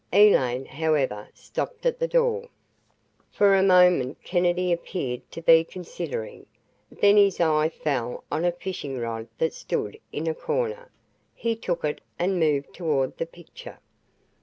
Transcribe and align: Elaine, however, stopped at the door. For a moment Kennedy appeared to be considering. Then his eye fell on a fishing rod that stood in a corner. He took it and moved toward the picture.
Elaine, 0.11 0.65
however, 0.65 1.29
stopped 1.35 1.85
at 1.85 1.99
the 1.99 2.07
door. 2.07 2.49
For 3.29 3.53
a 3.53 3.61
moment 3.61 4.17
Kennedy 4.23 4.71
appeared 4.73 5.21
to 5.29 5.43
be 5.43 5.63
considering. 5.63 6.47
Then 6.91 7.17
his 7.17 7.39
eye 7.39 7.69
fell 7.69 8.23
on 8.31 8.43
a 8.43 8.51
fishing 8.51 8.97
rod 8.97 9.27
that 9.37 9.53
stood 9.53 9.99
in 10.11 10.25
a 10.25 10.33
corner. 10.33 10.89
He 11.35 11.55
took 11.55 11.83
it 11.85 12.01
and 12.17 12.39
moved 12.39 12.73
toward 12.73 13.15
the 13.19 13.27
picture. 13.27 13.77